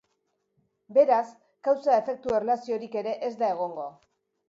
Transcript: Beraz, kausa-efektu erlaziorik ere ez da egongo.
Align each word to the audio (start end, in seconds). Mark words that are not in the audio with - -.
Beraz, 0.97 1.27
kausa-efektu 1.69 2.35
erlaziorik 2.41 3.01
ere 3.05 3.17
ez 3.29 3.35
da 3.45 3.55
egongo. 3.59 3.91